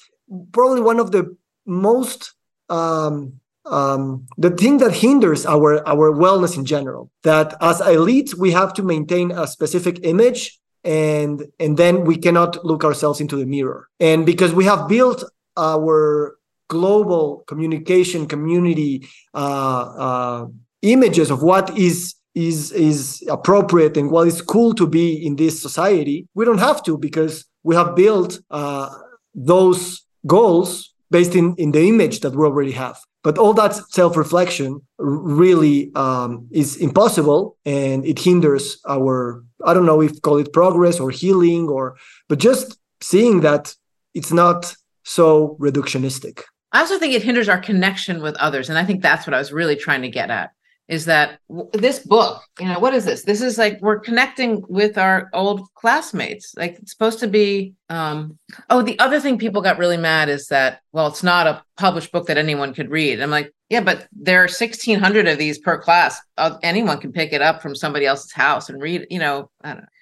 [0.51, 2.33] probably one of the most
[2.69, 7.09] um, um, the thing that hinders our our wellness in general.
[7.23, 12.63] That as elites, we have to maintain a specific image, and and then we cannot
[12.65, 13.89] look ourselves into the mirror.
[13.99, 15.23] And because we have built
[15.55, 20.47] our global communication community uh, uh,
[20.81, 25.61] images of what is is is appropriate and what is cool to be in this
[25.61, 28.89] society, we don't have to because we have built uh,
[29.33, 32.97] those goals based in, in the image that we already have.
[33.23, 39.85] But all that self reflection really um, is impossible and it hinders our, I don't
[39.85, 41.95] know if call it progress or healing or,
[42.27, 43.73] but just seeing that
[44.13, 46.41] it's not so reductionistic.
[46.73, 48.69] I also think it hinders our connection with others.
[48.69, 50.51] And I think that's what I was really trying to get at
[50.87, 51.39] is that
[51.71, 53.23] this book, you know, what is this?
[53.23, 56.53] This is like we're connecting with our old classmates.
[56.57, 58.37] Like it's supposed to be um
[58.69, 62.11] oh, the other thing people got really mad is that well, it's not a published
[62.11, 63.21] book that anyone could read.
[63.21, 66.19] I'm like, yeah, but there are 1600 of these per class.
[66.37, 69.49] Uh, anyone can pick it up from somebody else's house and read, you know,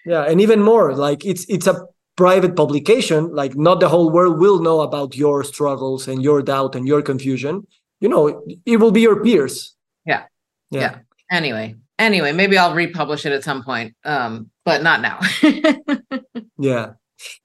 [0.05, 1.85] Yeah, and even more, like it's it's a
[2.17, 6.75] private publication, like not the whole world will know about your struggles and your doubt
[6.75, 7.67] and your confusion.
[7.99, 9.75] You know, it will be your peers.
[10.07, 10.23] Yeah
[10.71, 10.79] yeah.
[10.79, 10.97] yeah.
[11.29, 15.19] Anyway, anyway, maybe I'll republish it at some point, um, but not now.
[16.57, 16.93] yeah.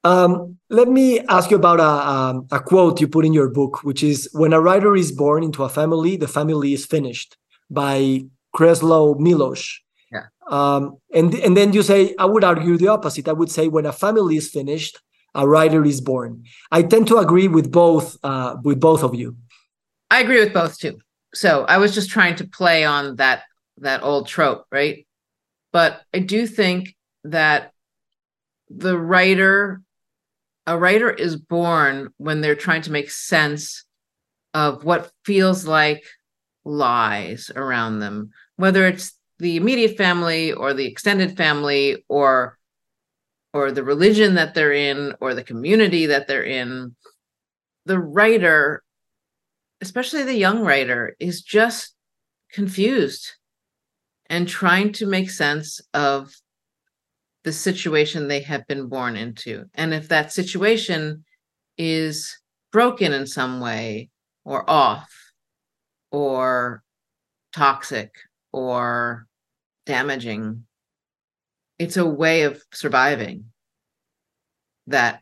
[0.04, 3.84] Um, let me ask you about a, um, a quote you put in your book,
[3.84, 7.36] which is When a writer is born into a family, the family is finished
[7.70, 8.24] by
[8.56, 9.80] Czesław Miłosz.
[10.10, 10.26] Yeah.
[10.48, 13.28] Um, and, and then you say, I would argue the opposite.
[13.28, 14.98] I would say, when a family is finished,
[15.34, 16.44] a writer is born.
[16.72, 19.36] I tend to agree with both, uh, with both of you.
[20.10, 20.98] I agree with both too
[21.36, 23.42] so I was just trying to play on that
[23.78, 25.06] that old trope, right?
[25.72, 27.72] But I do think that
[28.70, 29.82] the writer
[30.66, 33.84] a writer is born when they're trying to make sense
[34.52, 36.02] of what feels like
[36.64, 42.58] lies around them, whether it's the immediate family or the extended family or
[43.52, 46.96] or the religion that they're in or the community that they're in.
[47.84, 48.82] The writer
[49.80, 51.94] especially the young writer, is just
[52.52, 53.32] confused
[54.28, 56.34] and trying to make sense of
[57.44, 59.64] the situation they have been born into.
[59.74, 61.24] And if that situation
[61.78, 62.36] is
[62.72, 64.10] broken in some way,
[64.44, 65.12] or off,
[66.10, 66.82] or
[67.52, 68.14] toxic,
[68.52, 69.26] or
[69.86, 70.66] damaging.
[71.78, 73.46] It's a way of surviving
[74.86, 75.20] that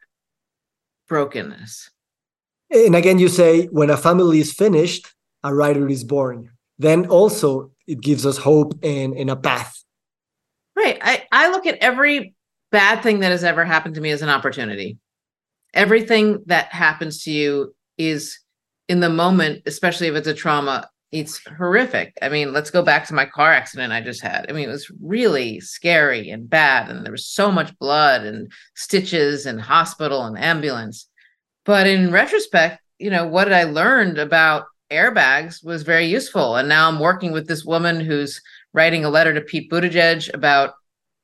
[1.08, 1.90] brokenness.
[2.74, 5.06] And again, you say when a family is finished,
[5.44, 6.50] a writer is born.
[6.78, 9.82] Then also it gives us hope and, and a path.
[10.76, 10.98] Right.
[11.00, 12.34] I, I look at every
[12.72, 14.98] bad thing that has ever happened to me as an opportunity.
[15.72, 18.40] Everything that happens to you is
[18.88, 22.12] in the moment, especially if it's a trauma, it's horrific.
[22.22, 24.46] I mean, let's go back to my car accident I just had.
[24.48, 28.50] I mean, it was really scary and bad, and there was so much blood and
[28.74, 31.08] stitches and hospital and ambulance.
[31.64, 36.56] But in retrospect, you know, what I learned about airbags was very useful.
[36.56, 38.40] And now I'm working with this woman who's
[38.72, 40.74] writing a letter to Pete Buttigieg about,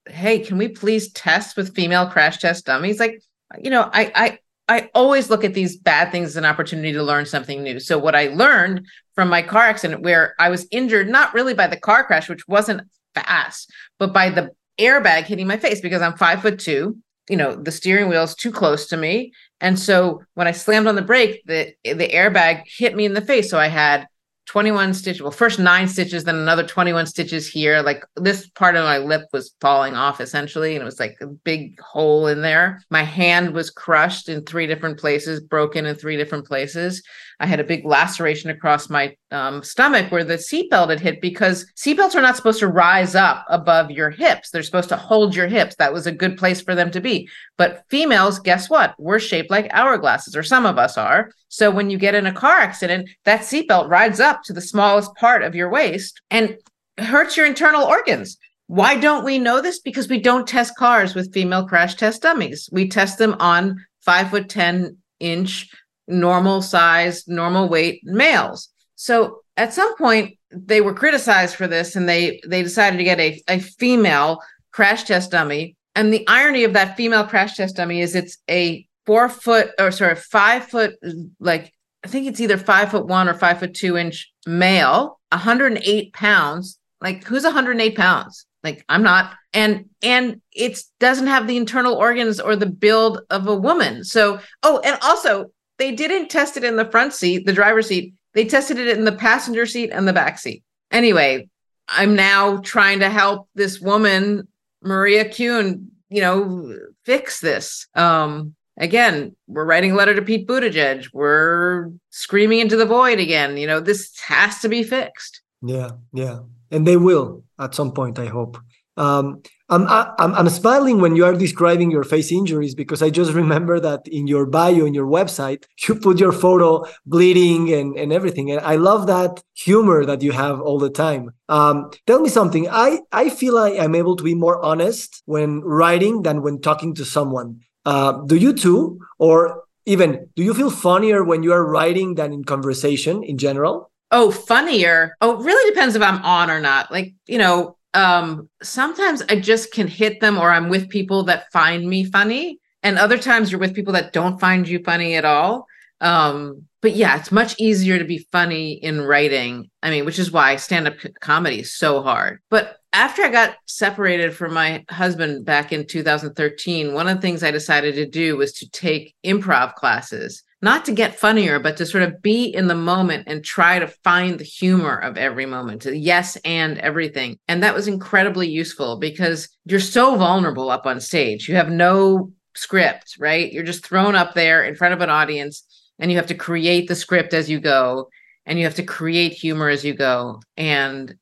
[0.07, 2.99] hey, can we please test with female crash test dummies?
[2.99, 3.23] Like,
[3.59, 4.39] you know, I I
[4.69, 7.81] I always look at these bad things as an opportunity to learn something new.
[7.81, 11.67] So what I learned from my car accident where I was injured not really by
[11.67, 12.83] the car crash, which wasn't
[13.15, 16.97] fast, but by the airbag hitting my face because I'm five foot two.
[17.31, 19.33] You know, the steering wheel is too close to me.
[19.61, 23.21] And so when I slammed on the brake, the the airbag hit me in the
[23.21, 23.51] face.
[23.51, 24.07] So I had
[24.51, 25.23] 21 stitches.
[25.23, 27.83] Well, first nine stitches, then another 21 stitches here.
[27.83, 31.29] Like this part of my lip was falling off essentially, and it was like a
[31.29, 32.83] big hole in there.
[32.91, 37.01] My hand was crushed in three different places, broken in three different places.
[37.39, 41.65] I had a big laceration across my um, stomach where the seatbelt had hit because
[41.77, 44.51] seatbelts are not supposed to rise up above your hips.
[44.51, 45.77] They're supposed to hold your hips.
[45.77, 47.29] That was a good place for them to be.
[47.57, 48.97] But females, guess what?
[48.99, 51.31] We're shaped like hourglasses, or some of us are.
[51.51, 55.15] So when you get in a car accident, that seatbelt rides up to the smallest
[55.17, 56.57] part of your waist and
[56.97, 58.39] hurts your internal organs.
[58.69, 59.81] Why don't we know this?
[59.81, 62.69] Because we don't test cars with female crash test dummies.
[62.71, 65.69] We test them on five foot 10 inch
[66.07, 68.69] normal size, normal weight males.
[68.95, 73.19] So at some point they were criticized for this and they they decided to get
[73.19, 74.41] a, a female
[74.71, 75.77] crash test dummy.
[75.97, 79.91] And the irony of that female crash test dummy is it's a four foot or
[79.91, 80.95] sorry, five foot
[81.41, 81.73] like
[82.05, 86.79] I think it's either five foot one or five foot two inch male, 108 pounds.
[87.01, 88.47] Like who's 108 pounds?
[88.63, 89.35] Like I'm not.
[89.53, 94.05] And and it doesn't have the internal organs or the build of a woman.
[94.05, 98.15] So oh, and also they didn't test it in the front seat, the driver's seat.
[98.35, 100.63] They tested it in the passenger seat and the back seat.
[100.93, 101.49] Anyway,
[101.89, 104.47] I'm now trying to help this woman,
[104.85, 107.89] Maria Kuhn, you know, fix this.
[107.97, 111.07] Um, again, we're writing a letter to Pete Buttigieg.
[111.13, 113.57] We're screaming into the void again.
[113.57, 115.43] You know, this has to be fixed.
[115.63, 116.41] Yeah, yeah.
[116.73, 118.59] And they will at some point, I hope.
[118.97, 123.33] Um, I'm, I'm, I'm smiling when you are describing your face injuries because I just
[123.33, 128.13] remember that in your bio, in your website, you put your photo bleeding and, and
[128.13, 128.51] everything.
[128.51, 131.31] And I love that humor that you have all the time.
[131.49, 132.69] Um, tell me something.
[132.69, 136.95] I, I feel like I'm able to be more honest when writing than when talking
[136.97, 137.61] to someone.
[137.91, 139.01] Uh, do you too?
[139.19, 143.91] Or even do you feel funnier when you are writing than in conversation in general?
[144.13, 145.17] Oh, funnier.
[145.21, 146.91] Oh, really depends if I'm on or not.
[146.91, 151.51] Like, you know, um sometimes i just can hit them or i'm with people that
[151.53, 155.25] find me funny and other times you're with people that don't find you funny at
[155.25, 155.67] all
[156.01, 160.31] um but yeah it's much easier to be funny in writing i mean which is
[160.31, 165.73] why stand-up comedy is so hard but after i got separated from my husband back
[165.73, 170.43] in 2013 one of the things i decided to do was to take improv classes
[170.63, 173.87] not to get funnier, but to sort of be in the moment and try to
[173.87, 177.39] find the humor of every moment, yes and everything.
[177.49, 181.49] And that was incredibly useful because you're so vulnerable up on stage.
[181.49, 183.51] You have no script, right?
[183.51, 185.65] You're just thrown up there in front of an audience
[185.99, 188.11] and you have to create the script as you go
[188.45, 190.43] and you have to create humor as you go.
[190.59, 191.15] And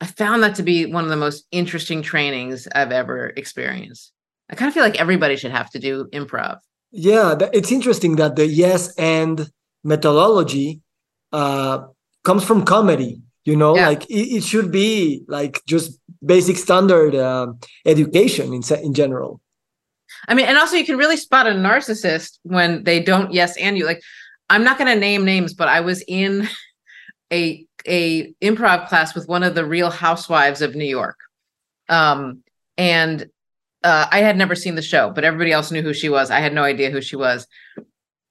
[0.00, 4.12] I found that to be one of the most interesting trainings I've ever experienced.
[4.50, 6.58] I kind of feel like everybody should have to do improv.
[6.92, 9.50] Yeah, it's interesting that the yes and
[9.82, 10.80] methodology
[11.32, 11.86] uh,
[12.24, 13.22] comes from comedy.
[13.44, 13.88] You know, yeah.
[13.88, 17.52] like it, it, should be like just basic standard uh,
[17.84, 19.40] education in in general.
[20.26, 23.78] I mean, and also you can really spot a narcissist when they don't yes and
[23.78, 23.86] you.
[23.86, 24.02] Like,
[24.50, 26.48] I'm not going to name names, but I was in
[27.32, 31.18] a a improv class with one of the Real Housewives of New York,
[31.88, 32.42] um,
[32.76, 33.26] and
[33.84, 36.30] uh, I had never seen the show, but everybody else knew who she was.
[36.30, 37.46] I had no idea who she was.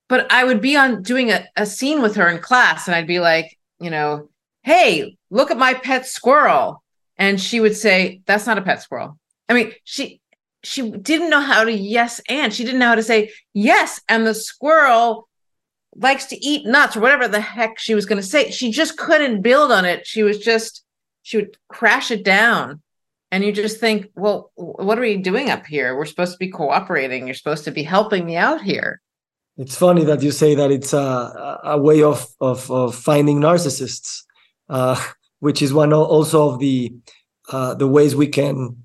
[0.08, 3.08] But I would be on doing a, a scene with her in class, and I'd
[3.08, 4.30] be like, you know,
[4.64, 6.84] hey, look at my pet squirrel.
[7.18, 9.18] And she would say, that's not a pet squirrel.
[9.48, 10.20] I mean, she
[10.66, 14.26] she didn't know how to yes and she didn't know how to say yes and
[14.26, 15.28] the squirrel
[15.98, 18.52] likes to eat nuts or whatever the heck she was going to say.
[18.52, 20.06] She just couldn't build on it.
[20.06, 20.84] She was just
[21.24, 22.82] she would crash it down.
[23.32, 25.96] And you just think well what are we doing up here?
[25.96, 27.28] We're supposed to be cooperating.
[27.28, 29.02] You're supposed to be helping me out here.
[29.58, 34.24] It's funny that you say that it's a, a way of, of, of finding narcissists
[34.70, 35.02] uh,
[35.40, 36.94] which is one also of the
[37.52, 38.84] uh, the ways we can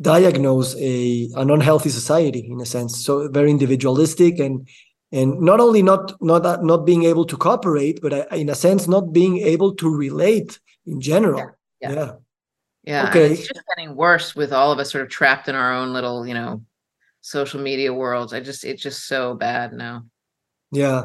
[0.00, 3.04] diagnose a an unhealthy society in a sense.
[3.04, 4.68] So very individualistic and
[5.12, 8.86] and not only not not not being able to cooperate but uh, in a sense
[8.88, 11.50] not being able to relate in general
[11.80, 12.12] yeah yeah,
[12.84, 13.08] yeah.
[13.08, 15.92] okay it's just getting worse with all of us sort of trapped in our own
[15.92, 16.62] little you know
[17.20, 20.04] social media worlds i just it's just so bad now
[20.72, 21.04] yeah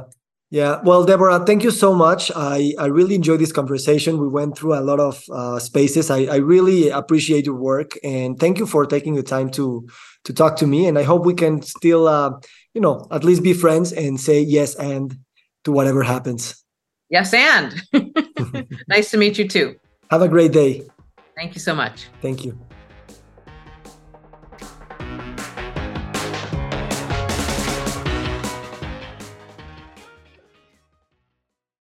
[0.54, 2.32] yeah, well, Deborah, thank you so much.
[2.36, 4.20] I, I really enjoyed this conversation.
[4.20, 6.12] We went through a lot of uh, spaces.
[6.12, 9.88] I, I really appreciate your work and thank you for taking the time to
[10.26, 10.86] to talk to me.
[10.86, 12.34] And I hope we can still, uh,
[12.74, 15.18] you know, at least be friends and say yes and
[15.64, 16.64] to whatever happens.
[17.10, 17.82] Yes, and
[18.88, 19.76] nice to meet you too.
[20.10, 20.84] Have a great day.
[21.36, 22.08] Thank you so much.
[22.22, 22.58] Thank you.